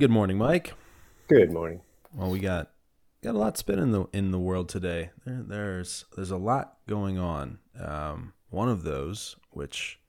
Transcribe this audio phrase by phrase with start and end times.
[0.00, 0.72] Good morning, Mike.
[1.28, 1.82] Good morning.
[2.14, 2.70] Well, we got
[3.22, 5.10] got a lot spinning in the in the world today.
[5.26, 7.58] There, there's there's a lot going on.
[7.78, 10.00] Um, one of those, which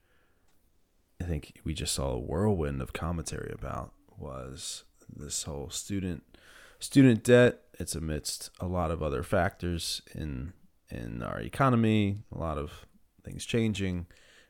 [1.20, 6.22] I think we just saw a whirlwind of commentary about, was this whole student
[6.78, 7.60] student debt.
[7.78, 10.54] It's amidst a lot of other factors in
[10.88, 12.86] in our economy, a lot of
[13.22, 14.06] things changing,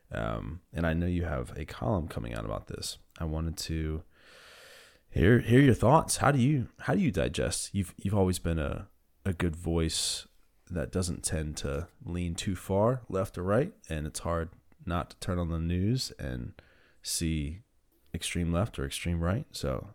[0.09, 2.97] um, and I know you have a column coming out about this.
[3.19, 4.03] I wanted to
[5.13, 6.17] hear hear your thoughts.
[6.17, 7.69] How do you how do you digest?
[7.73, 8.87] You've you've always been a
[9.25, 10.27] a good voice
[10.69, 14.49] that doesn't tend to lean too far left or right, and it's hard
[14.85, 16.53] not to turn on the news and
[17.01, 17.59] see
[18.13, 19.45] extreme left or extreme right.
[19.51, 19.93] So,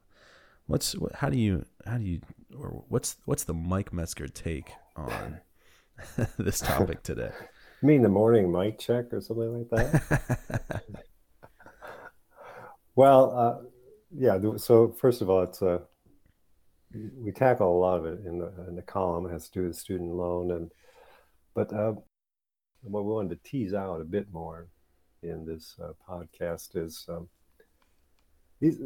[0.66, 2.20] what's what, how do you how do you
[2.56, 5.40] or what's what's the Mike Metzger take on
[6.38, 7.32] this topic today?
[7.80, 10.82] You mean the morning mic check or something like that?
[12.96, 13.68] well, uh,
[14.16, 14.38] yeah.
[14.56, 15.78] So first of all, it's a uh,
[17.18, 19.26] we tackle a lot of it in the in the column.
[19.26, 20.70] It has to do with student loan, and
[21.54, 21.94] but uh,
[22.82, 24.68] what we wanted to tease out a bit more
[25.22, 27.28] in this uh, podcast is um,
[28.60, 28.78] these.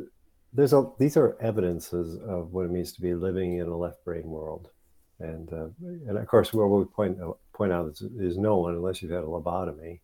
[0.55, 4.05] There's a these are evidences of what it means to be living in a left
[4.05, 4.71] brain world,
[5.19, 5.69] and uh,
[6.09, 7.19] and of course, what we point
[7.55, 10.01] point out is, is no one unless you've had a lobotomy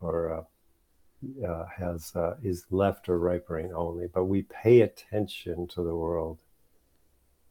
[0.00, 0.46] or
[1.46, 5.94] uh, has uh, is left or right brain only, but we pay attention to the
[5.94, 6.38] world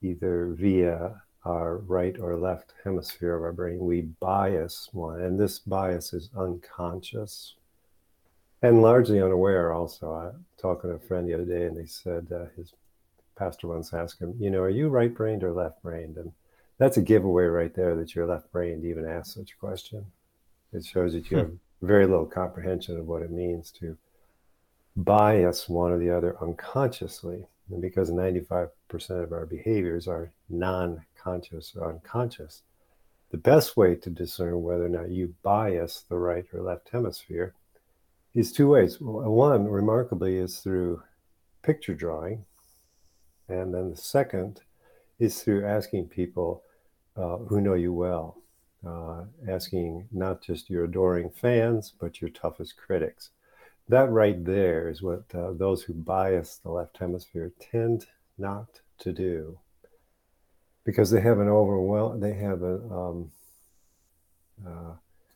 [0.01, 3.79] either via our right or left hemisphere of our brain.
[3.79, 7.55] We bias one, and this bias is unconscious
[8.61, 9.73] and largely unaware.
[9.73, 12.73] Also, I talking to a friend the other day, and they said uh, his
[13.35, 16.31] pastor once asked him, "You know, are you right brained or left brained?" And
[16.77, 20.05] that's a giveaway right there that you're left brained even ask such a question.
[20.71, 21.51] It shows that you have
[21.83, 23.97] very little comprehension of what it means to
[24.95, 27.45] bias one or the other unconsciously.
[27.69, 28.69] And because 95%
[29.23, 32.61] of our behaviors are non conscious or unconscious,
[33.31, 37.53] the best way to discern whether or not you bias the right or left hemisphere
[38.33, 38.97] is two ways.
[38.99, 41.01] One, remarkably, is through
[41.63, 42.45] picture drawing.
[43.49, 44.61] And then the second
[45.19, 46.63] is through asking people
[47.15, 48.42] uh, who know you well
[48.85, 53.29] uh, asking not just your adoring fans, but your toughest critics.
[53.89, 58.05] That right there is what uh, those who bias the left hemisphere tend
[58.37, 59.59] not to do
[60.85, 63.31] because they have an overwhelm, they have a, um,
[64.65, 64.93] uh,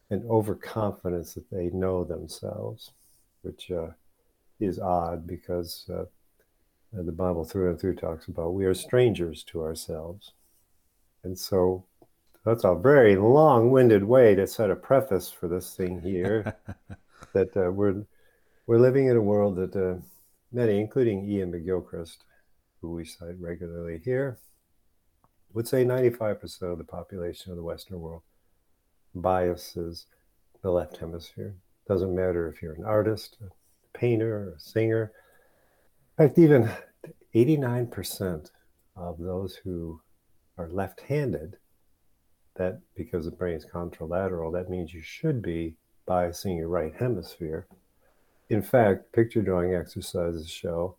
[0.10, 2.92] an overconfidence that they know themselves,
[3.42, 3.88] which uh,
[4.60, 6.06] is odd because uh,
[6.92, 10.32] the Bible through and through talks about we are strangers to ourselves.
[11.24, 11.86] And so
[12.46, 16.56] that's a very long-winded way to set a preface for this thing here.
[17.34, 18.04] that uh, we're
[18.66, 20.02] we're living in a world that uh,
[20.52, 22.18] many, including Iain McGilchrist,
[22.82, 24.40] who we cite regularly here,
[25.54, 28.24] would say 95% of the population of the Western world
[29.16, 30.06] biases
[30.62, 31.56] the left hemisphere.
[31.88, 35.14] Doesn't matter if you're an artist, a painter, a singer.
[36.18, 36.70] In fact, even
[37.34, 38.52] 89%
[38.96, 40.02] of those who
[40.58, 41.58] are left-handed
[42.58, 45.76] that because the brain is contralateral, that means you should be
[46.08, 47.68] biasing your right hemisphere.
[48.50, 50.96] In fact, picture drawing exercises show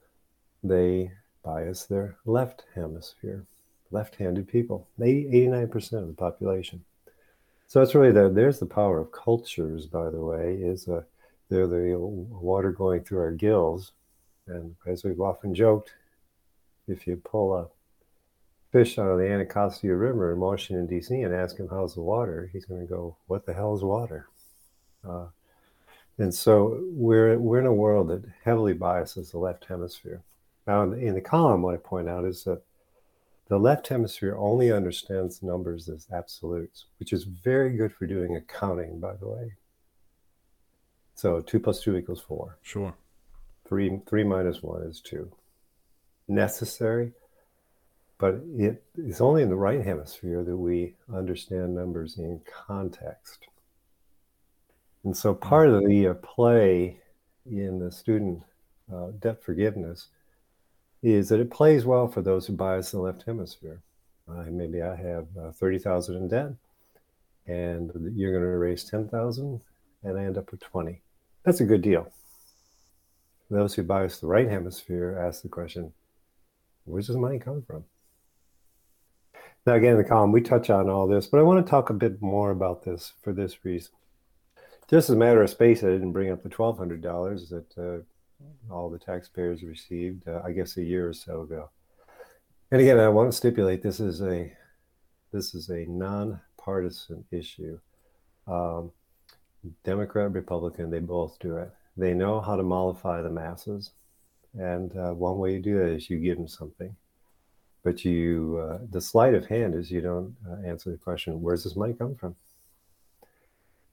[0.63, 1.13] they
[1.45, 3.45] bias their left hemisphere,
[3.91, 6.85] left handed people, 89% of the population.
[7.67, 11.03] So it's really the, there's the power of cultures, by the way, is uh,
[11.49, 13.93] they're the water going through our gills.
[14.47, 15.93] And as we've often joked,
[16.87, 17.69] if you pull a
[18.71, 22.51] fish out of the Anacostia River in Washington, D.C., and ask him, How's the water?
[22.53, 24.29] He's going to go, What the hell is water?
[25.09, 25.27] Uh,
[26.19, 30.23] and so we're, we're in a world that heavily biases the left hemisphere.
[30.67, 32.63] Now, in the, in the column, what I point out is that
[33.49, 39.01] the left hemisphere only understands numbers as absolutes, which is very good for doing accounting,
[39.01, 39.55] by the way.
[41.15, 42.59] So two plus two equals four.
[42.63, 42.95] Sure.
[43.67, 45.33] Three, three minus one is two.
[46.27, 47.13] Necessary
[48.19, 53.47] but it is only in the right hemisphere that we understand numbers in context.
[55.05, 57.01] And so part of the uh, play
[57.47, 58.43] in the student
[58.93, 60.09] uh, debt forgiveness
[61.03, 63.81] is that it plays well for those who bias the left hemisphere.
[64.29, 66.53] Uh, maybe I have uh, 30,000 in debt
[67.47, 69.61] and you're going to raise 10,000
[70.03, 71.01] and I end up with 20.
[71.45, 72.11] That's a good deal.
[73.49, 75.93] Those who bias the right hemisphere ask the question,
[76.85, 77.85] where's this money coming from?
[79.69, 81.91] Now, again, in the column, we touch on all this, but I want to talk
[81.91, 83.93] a bit more about this for this reason.
[84.89, 88.89] Just as a matter of space, I didn't bring up the $1,200 that uh, all
[88.89, 91.69] the taxpayers received, uh, I guess, a year or so ago.
[92.71, 94.51] And again, I want to stipulate this is a
[95.35, 97.79] this is a nonpartisan issue.
[98.47, 98.91] Um,
[99.85, 101.71] Democrat, Republican, they both do it.
[101.95, 103.91] They know how to mollify the masses,
[104.59, 106.97] and uh, one way you do that is you give them something.
[107.85, 111.65] But you, uh, the sleight of hand is you don't uh, answer the question, "Where's
[111.65, 112.35] this money come from?"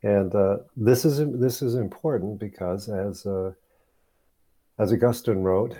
[0.03, 3.53] And uh, this is this is important because, as uh,
[4.77, 5.77] as Augustine wrote,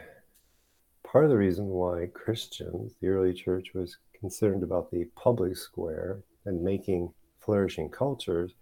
[1.04, 6.20] part of the reason why Christians, the early church, was concerned about the public square
[6.46, 8.54] and making flourishing cultures,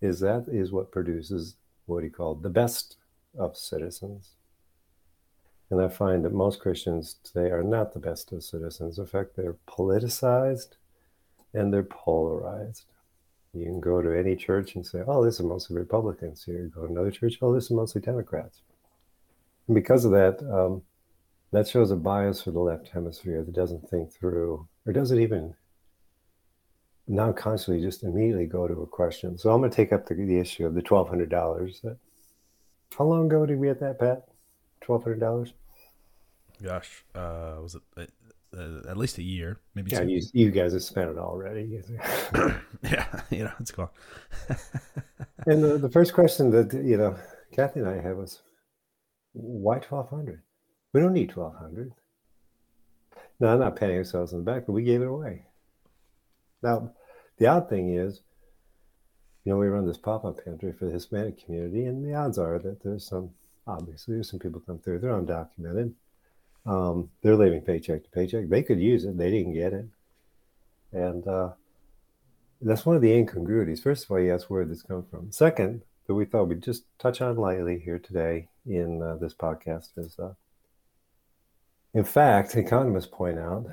[0.00, 2.96] is that is what produces what he called the best
[3.38, 4.30] of citizens.
[5.72, 8.98] And I find that most Christians today are not the best of citizens.
[8.98, 10.76] In fact, they're politicized
[11.54, 12.84] and they're polarized.
[13.54, 16.44] You can go to any church and say, oh, this is mostly Republicans.
[16.44, 18.60] Here, go to another church, oh, this is mostly Democrats.
[19.66, 20.82] And because of that, um,
[21.52, 25.54] that shows a bias for the left hemisphere that doesn't think through or doesn't even
[27.08, 29.38] non consciously just immediately go to a question.
[29.38, 31.96] So I'm going to take up the, the issue of the $1,200.
[32.98, 34.28] How long ago did we get that, Pat?
[34.86, 35.54] $1,200?
[36.62, 38.04] Gosh, uh, was it uh,
[38.56, 39.90] uh, at least a year, maybe.
[39.90, 41.80] Yeah, you, you, guys have spent it already.
[42.82, 43.90] yeah, you know, it's cool.
[45.46, 47.16] and the, the first question that you know,
[47.52, 48.42] Kathy and I had was,
[49.32, 50.42] why twelve hundred?
[50.92, 51.92] We don't need twelve hundred.
[53.40, 55.46] No, I'm not patting ourselves on the back, but we gave it away.
[56.62, 56.92] Now,
[57.38, 58.20] the odd thing is,
[59.44, 62.60] you know, we run this pop-up pantry for the Hispanic community, and the odds are
[62.60, 63.30] that there's some,
[63.66, 65.00] obviously, there's some people come through.
[65.00, 65.94] They're undocumented
[66.66, 68.48] um, they're living paycheck to paycheck.
[68.48, 69.86] They could use it, they didn't get it,
[70.92, 71.50] and uh,
[72.60, 73.82] that's one of the incongruities.
[73.82, 75.32] First of all, yes, where did this come from?
[75.32, 79.88] Second, that we thought we'd just touch on lightly here today in uh, this podcast
[79.96, 80.34] is, uh,
[81.94, 83.66] in fact, economists point out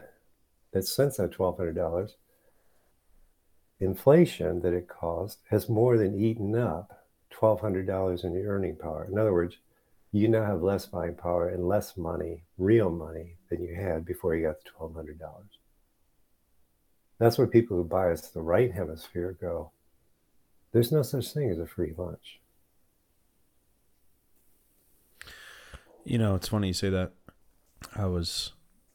[0.72, 2.16] that since that twelve hundred dollars,
[3.80, 8.76] inflation that it caused has more than eaten up twelve hundred dollars in the earning
[8.76, 9.08] power.
[9.10, 9.58] In other words,
[10.12, 14.36] you now have less buying power and less money, real money, than you had before
[14.36, 15.18] you got the $1,200.
[17.20, 19.72] That's where people who bias the right hemisphere go.
[20.72, 22.40] There's no such thing as a free lunch.
[26.06, 27.12] You know, it's funny you say that.
[27.96, 28.54] I was,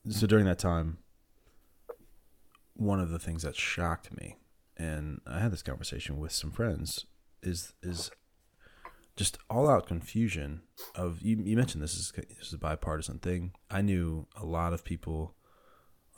[0.08, 0.99] so during that time,
[2.75, 4.37] one of the things that shocked me,
[4.76, 7.06] and I had this conversation with some friends,
[7.43, 8.10] is is
[9.16, 10.62] just all out confusion
[10.94, 13.52] of you, you mentioned this is this is a bipartisan thing.
[13.70, 15.34] I knew a lot of people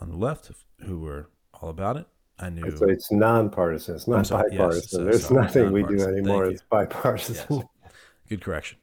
[0.01, 2.07] on the left who were all about it.
[2.39, 3.97] I knew so it's nonpartisan.
[3.97, 5.07] It's not sorry, bipartisan.
[5.07, 6.47] Yes, There's sorry, nothing we do anymore.
[6.47, 7.47] It's bipartisan.
[7.51, 7.65] Yes.
[8.29, 8.79] Good correction.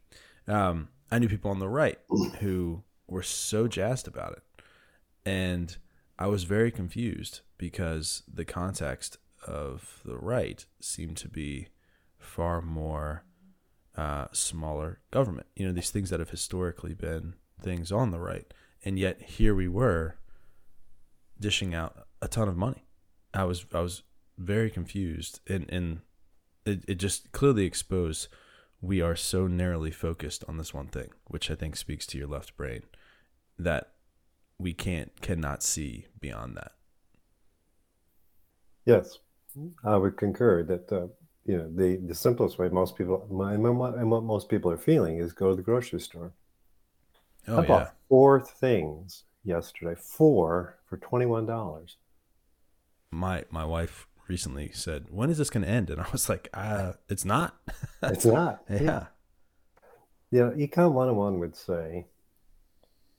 [0.48, 2.00] Um, I knew people on the right
[2.40, 4.44] who were so jazzed about it,
[5.26, 5.78] and
[6.18, 11.68] I was very confused because the context of the right seemed to be
[12.18, 13.26] far more
[13.96, 15.48] uh, smaller government.
[15.56, 18.52] You know, these things that have historically been things on the right.
[18.84, 20.16] And yet here we were
[21.40, 22.86] dishing out a ton of money.
[23.34, 24.04] I was I was
[24.38, 26.02] very confused and, and
[26.66, 28.28] it, it just clearly exposed
[28.82, 32.28] we are so narrowly focused on this one thing, which I think speaks to your
[32.28, 32.84] left brain,
[33.58, 33.92] that
[34.60, 36.74] we can't cannot see beyond that.
[38.86, 39.20] Yes,
[39.86, 41.08] I would concur that uh,
[41.46, 44.78] you know the the simplest way most people and what, and what most people are
[44.78, 46.32] feeling is go to the grocery store.
[47.48, 51.98] Oh, I bought four things yesterday, four for twenty one dollars.
[53.12, 56.50] My my wife recently said, "When is this going to end?" And I was like,
[56.54, 57.58] uh, "It's not.
[58.04, 59.08] it's not." yeah.
[60.32, 62.08] Yeah, Econ 101 would say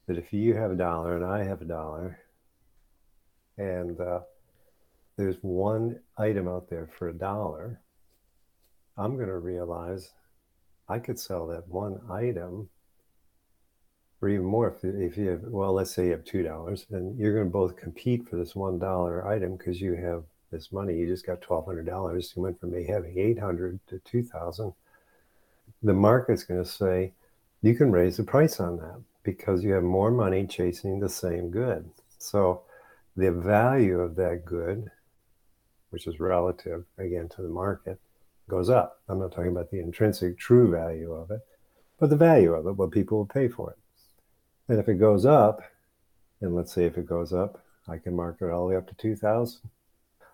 [0.09, 2.19] that if you have a dollar and I have a dollar,
[3.57, 4.21] and uh,
[5.17, 7.81] there's one item out there for a dollar,
[8.97, 10.11] I'm going to realize
[10.89, 12.69] I could sell that one item
[14.21, 14.69] for even more.
[14.69, 17.51] If, if you have, well, let's say you have two dollars, and you're going to
[17.51, 20.97] both compete for this one dollar item because you have this money.
[20.97, 22.33] You just got twelve hundred dollars.
[22.37, 24.73] You went from having eight hundred to two thousand.
[25.83, 27.13] The market's going to say,
[27.63, 31.51] you can raise the price on that because you have more money chasing the same
[31.51, 31.91] good.
[32.19, 32.63] So
[33.17, 34.91] the value of that good,
[35.91, 37.99] which is relative again to the market,
[38.49, 39.01] goes up.
[39.09, 41.41] I'm not talking about the intrinsic true value of it,
[41.99, 43.79] but the value of it, what people will pay for it.
[44.69, 45.61] And if it goes up,
[46.41, 48.89] and let's say if it goes up, I can mark it all the way up
[48.89, 49.61] to 2000.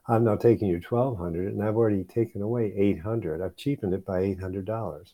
[0.08, 3.40] I'm now taking you 1200 and I've already taken away 800.
[3.40, 5.12] I've cheapened it by $800.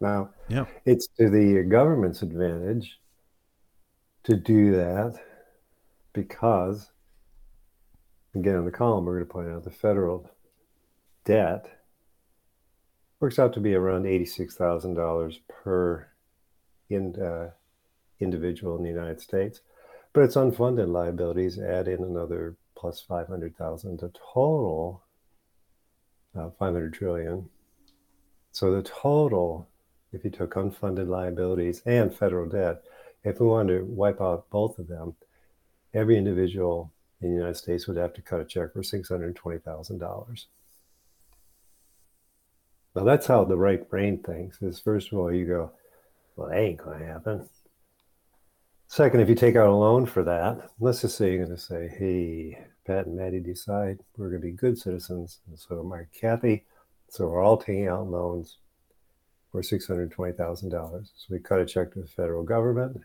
[0.00, 0.66] Now, yeah.
[0.84, 3.00] it's to the government's advantage
[4.22, 5.18] to do that
[6.12, 6.91] because,
[8.34, 10.30] again, in the column, we're going to point out the federal
[11.24, 11.82] debt
[13.22, 16.08] works out to be around $86,000 per
[16.90, 17.50] in, uh,
[18.18, 19.60] individual in the United States.
[20.12, 25.04] But its unfunded liabilities add in another plus 500,000 to total
[26.36, 27.48] uh, 500 trillion.
[28.50, 29.68] So the total,
[30.12, 32.82] if you took unfunded liabilities and federal debt,
[33.22, 35.14] if we wanted to wipe out both of them,
[35.94, 40.46] every individual in the United States would have to cut a check for $620,000.
[42.94, 45.72] Now that's how the right brain thinks is first of all, you go,
[46.36, 47.48] well, that ain't going to happen.
[48.86, 51.62] Second, if you take out a loan for that, let's just say you're going to
[51.62, 55.40] say, hey, Pat and Maddie decide we're going to be good citizens.
[55.48, 56.64] And so my Kathy,
[57.08, 58.58] so we're all taking out loans
[59.50, 60.70] for $620,000.
[60.70, 63.00] So we cut a check to the federal government,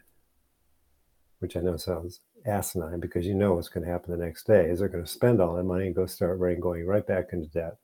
[1.39, 4.69] which I know sounds asinine because you know what's going to happen the next day
[4.69, 7.29] is they're going to spend all that money and go start right, going right back
[7.33, 7.77] into debt.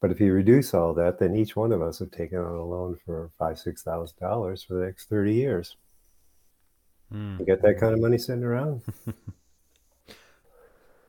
[0.00, 2.64] But if you reduce all that, then each one of us have taken on a
[2.64, 5.76] loan for five, six thousand dollars for the next thirty years.
[7.12, 7.40] Mm.
[7.40, 8.82] You get that kind of money sitting around.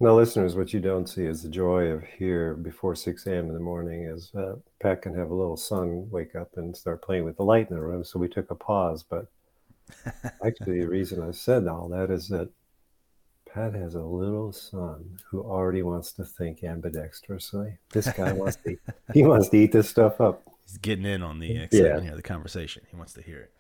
[0.01, 3.48] now, listeners, what you don't see is the joy of here before six a.m.
[3.48, 4.03] in the morning.
[4.03, 7.45] Is uh, Pat can have a little son wake up and start playing with the
[7.45, 8.03] light in the room.
[8.03, 9.27] So we took a pause, but
[10.45, 12.50] actually, the reason I said all that is that
[13.53, 17.77] Pat has a little son who already wants to think ambidextrously.
[17.91, 18.77] This guy wants to
[19.13, 20.41] he wants to eat this stuff up.
[20.65, 22.00] He's getting in on the yeah.
[22.00, 22.83] here, the conversation.
[22.89, 23.53] He wants to hear it.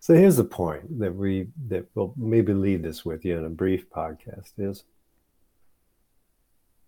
[0.00, 3.50] So here's the point that we that we'll maybe leave this with you in a
[3.50, 4.84] brief podcast is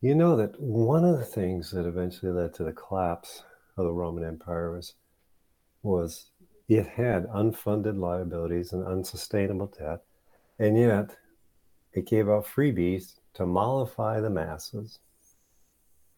[0.00, 3.42] you know that one of the things that eventually led to the collapse
[3.76, 4.94] of the Roman Empire was
[5.82, 6.30] was
[6.68, 10.02] it had unfunded liabilities and unsustainable debt,
[10.58, 11.16] and yet
[11.94, 14.98] it gave out freebies to mollify the masses.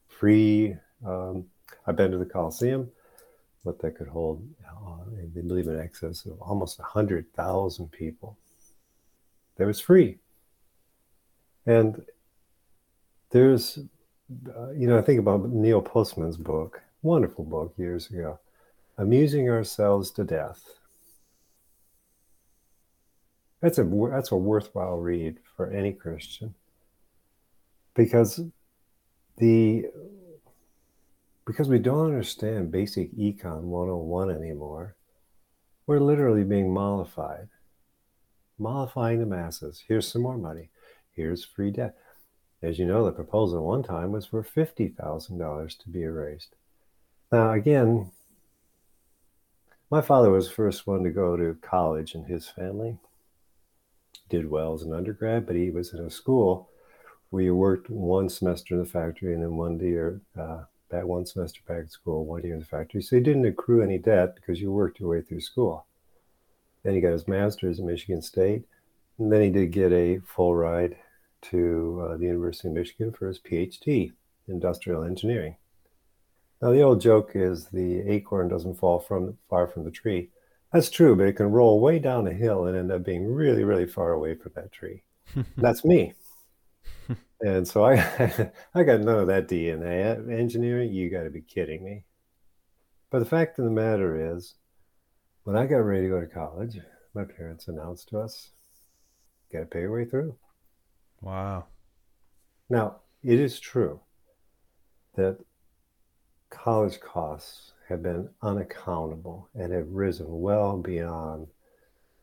[0.08, 0.76] Free,
[1.06, 1.46] um,
[1.86, 2.90] I've been to the Colosseum,
[3.62, 5.04] what that could hold, uh,
[5.34, 8.36] they believe in excess of almost 100,000 people.
[9.56, 10.18] That was free.
[11.66, 12.02] And
[13.30, 13.78] there's,
[14.56, 18.38] uh, you know, I think about Neil Postman's book, wonderful book years ago,
[19.00, 20.62] Amusing Ourselves to Death.
[23.62, 26.54] That's a that's a worthwhile read for any Christian.
[27.94, 28.42] Because
[29.38, 29.86] the
[31.46, 34.96] because we don't understand basic econ 101 anymore
[35.86, 37.48] we're literally being mollified.
[38.58, 39.82] Mollifying the masses.
[39.88, 40.68] Here's some more money.
[41.16, 41.96] Here's free debt.
[42.62, 46.54] As you know the proposal one time was for $50000 to be erased.
[47.32, 48.12] Now again
[49.90, 52.98] my father was the first one to go to college in his family
[54.30, 56.70] did well as an undergrad, but he was in a school
[57.28, 61.26] where you worked one semester in the factory and then one year uh, back one
[61.26, 63.02] semester back at school, one year in the factory.
[63.02, 65.86] So he didn't accrue any debt because you worked your way through school.
[66.82, 68.64] Then he got his master's at Michigan State,
[69.18, 70.96] and then he did get a full ride
[71.42, 74.12] to uh, the University of Michigan for his PhD,
[74.48, 75.56] industrial engineering.
[76.60, 80.30] Now the old joke is the acorn doesn't fall from far from the tree.
[80.72, 83.64] That's true, but it can roll way down a hill and end up being really,
[83.64, 85.02] really far away from that tree.
[85.56, 86.12] That's me.
[87.40, 90.30] and so I, I got none of that DNA.
[90.30, 92.04] Engineering, you got to be kidding me.
[93.10, 94.54] But the fact of the matter is,
[95.42, 96.78] when I got ready to go to college,
[97.14, 98.50] my parents announced to us,
[99.52, 100.36] got to pay your way through.
[101.20, 101.64] Wow.
[102.68, 104.00] Now, it is true
[105.16, 105.38] that
[106.62, 111.46] college costs have been unaccountable and have risen well beyond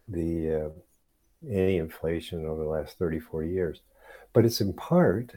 [0.08, 0.70] the uh,
[1.50, 3.82] any inflation over the last 30, 40 years.
[4.34, 5.32] But it's in part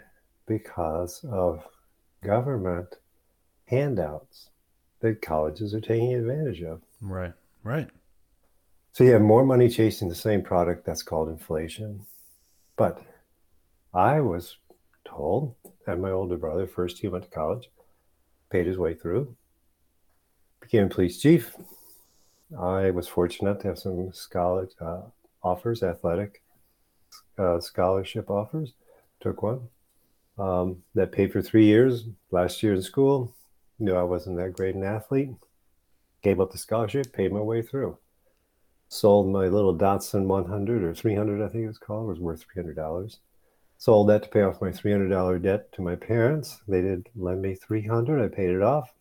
[0.46, 1.64] because of
[2.22, 2.96] government
[3.66, 4.50] handouts
[5.00, 6.82] that colleges are taking advantage of.
[7.00, 7.32] Right,
[7.64, 7.88] right.
[8.92, 10.84] So you have more money chasing the same product.
[10.84, 12.04] That's called inflation.
[12.76, 13.02] But
[13.94, 14.56] I was
[15.06, 15.54] told
[15.86, 17.70] that my older brother, first he went to college,
[18.50, 19.34] paid his way through,
[20.60, 21.54] became police chief.
[22.58, 25.02] I was fortunate to have some scholar uh,
[25.42, 26.42] offers, athletic
[27.38, 28.72] uh, scholarship offers.
[29.20, 29.68] Took one
[30.38, 32.04] um, that paid for three years.
[32.30, 33.34] Last year in school,
[33.78, 35.30] knew I wasn't that great an athlete.
[36.22, 37.98] Gave up the scholarship, paid my way through.
[38.88, 42.06] Sold my little Datsun 100 or 300, I think it was called.
[42.06, 43.18] It was worth $300.
[43.80, 46.60] Sold that to pay off my $300 debt to my parents.
[46.68, 48.22] They did lend me 300.
[48.22, 48.92] I paid it off.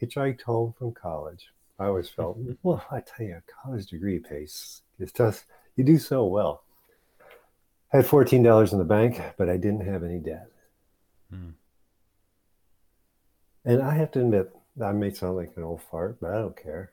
[0.00, 1.48] Hitchhiked home from college.
[1.80, 4.82] I always felt, well, I tell you, a college degree pays.
[5.00, 5.44] It does.
[5.74, 6.62] You do so well.
[7.92, 10.48] I had $14 in the bank, but I didn't have any debt.
[11.32, 11.50] Hmm.
[13.64, 16.56] And I have to admit, I may sound like an old fart, but I don't
[16.56, 16.92] care.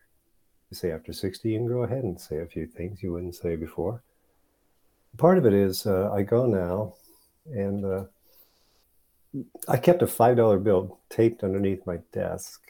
[0.72, 3.36] You say after 60, you can go ahead and say a few things you wouldn't
[3.36, 4.02] say before.
[5.18, 6.96] Part of it is uh, I go now
[7.46, 8.04] and uh,
[9.68, 12.62] I kept a $5 bill taped underneath my desk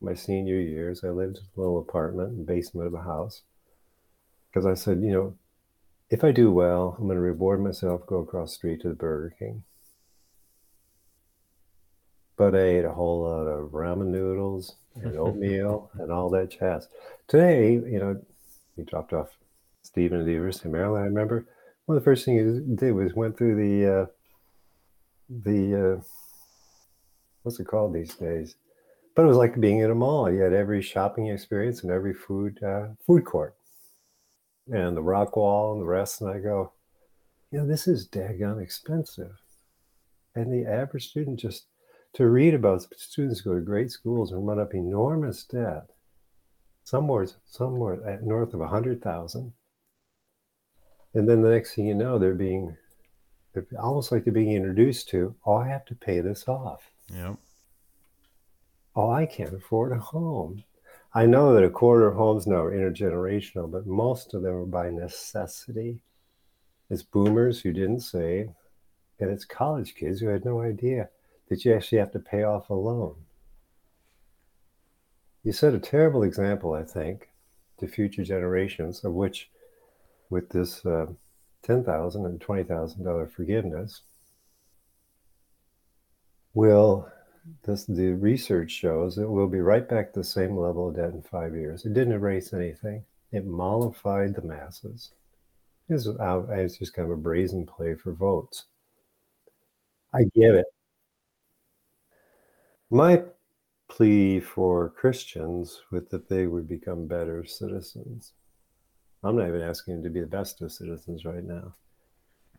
[0.00, 1.02] my senior years.
[1.04, 3.42] I lived in a little apartment in the basement of a house
[4.50, 5.34] because I said, you know,
[6.10, 8.94] if I do well, I'm going to reward myself, go across the street to the
[8.94, 9.64] Burger King.
[12.36, 16.88] But I ate a whole lot of ramen noodles and oatmeal and all that jazz.
[17.26, 18.20] Today, you know,
[18.76, 19.36] he dropped off
[19.82, 21.04] Stephen at the University of Maryland.
[21.04, 21.46] I remember
[21.86, 24.06] one of the first things he did was went through the uh,
[25.28, 26.02] the uh,
[27.42, 28.56] what's it called these days?
[29.14, 30.30] But it was like being in a mall.
[30.30, 33.54] You had every shopping experience and every food uh, food court
[34.72, 36.20] and the rock wall and the rest.
[36.20, 36.72] And I go,
[37.50, 39.32] you know, this is daggone expensive.
[40.34, 41.66] And the average student just
[42.14, 45.90] to read about students go to great schools and run up enormous debt,
[46.82, 49.52] somewhere somewhere at north of a hundred thousand.
[51.12, 52.76] And then the next thing you know, they're being
[53.78, 56.90] almost like they're being introduced to, oh, I have to pay this off.
[57.12, 57.34] Yeah.
[58.96, 60.64] Oh, I can't afford a home.
[61.14, 64.66] I know that a quarter of homes now are intergenerational, but most of them are
[64.66, 66.00] by necessity.
[66.90, 68.50] It's boomers who didn't save,
[69.20, 71.08] and it's college kids who had no idea
[71.48, 73.14] that you actually have to pay off a loan.
[75.44, 77.28] You set a terrible example, I think,
[77.78, 79.50] to future generations, of which,
[80.30, 81.06] with this uh,
[81.64, 84.02] $10,000 and $20,000 forgiveness,
[86.52, 87.10] will
[87.64, 91.10] this, the research shows that we'll be right back to the same level of debt
[91.10, 91.84] in five years.
[91.84, 93.04] It didn't erase anything.
[93.32, 95.10] It mollified the masses.
[95.88, 98.64] It was, out, it just kind of a brazen play for votes.
[100.14, 100.66] I get it.
[102.90, 103.22] My
[103.88, 108.32] plea for Christians with that they would become better citizens.
[109.24, 111.74] I'm not even asking them to be the best of citizens right now.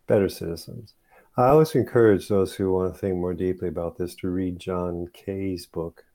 [0.07, 0.93] Better citizens
[1.37, 5.09] I always encourage those who want to think more deeply about this to read John
[5.11, 6.05] Kay's book,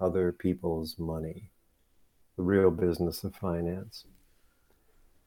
[0.00, 1.50] Other People's Money
[2.38, 4.06] The Real Business of Finance.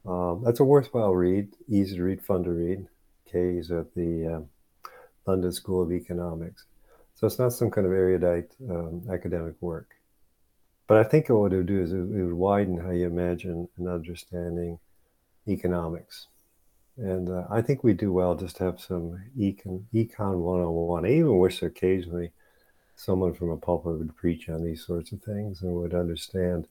[0.03, 2.87] Um, that's a worthwhile read, easy to read, fun to read.
[3.31, 4.89] Kay is at the uh,
[5.27, 6.65] London School of Economics.
[7.13, 9.91] So it's not some kind of erudite um, academic work.
[10.89, 13.87] But I think what it would do is it would widen how you imagine and
[13.87, 14.79] understanding
[15.47, 16.27] economics
[16.99, 21.05] and uh, I think we do well just to have some econ, econ 101.
[21.05, 22.31] I even wish occasionally
[22.97, 26.67] someone from a pulpit would preach on these sorts of things and would understand.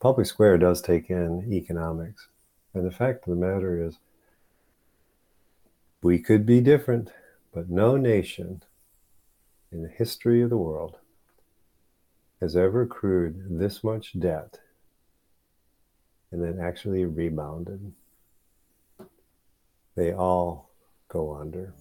[0.00, 2.26] Public Square does take in economics.
[2.74, 3.98] And the fact of the matter is,
[6.02, 7.12] we could be different,
[7.54, 8.64] but no nation
[9.70, 10.96] in the history of the world
[12.40, 14.58] has ever accrued this much debt
[16.32, 17.92] and then actually rebounded
[19.96, 20.70] they all
[21.08, 21.74] go under.